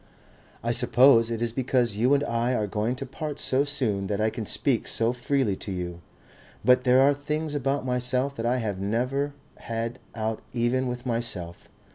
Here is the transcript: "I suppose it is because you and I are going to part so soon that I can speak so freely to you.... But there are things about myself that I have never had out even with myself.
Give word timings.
"I 0.63 0.71
suppose 0.71 1.29
it 1.29 1.43
is 1.43 1.53
because 1.53 1.95
you 1.95 2.15
and 2.15 2.23
I 2.23 2.55
are 2.55 2.65
going 2.65 2.95
to 2.95 3.05
part 3.05 3.37
so 3.37 3.63
soon 3.63 4.07
that 4.07 4.19
I 4.19 4.31
can 4.31 4.47
speak 4.47 4.87
so 4.87 5.13
freely 5.13 5.55
to 5.57 5.71
you.... 5.71 6.01
But 6.65 6.85
there 6.85 7.01
are 7.01 7.13
things 7.13 7.53
about 7.53 7.85
myself 7.85 8.35
that 8.37 8.45
I 8.47 8.57
have 8.57 8.79
never 8.79 9.33
had 9.57 9.99
out 10.15 10.41
even 10.53 10.87
with 10.87 11.05
myself. 11.05 11.69